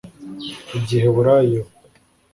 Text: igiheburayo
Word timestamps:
igiheburayo 0.77 1.61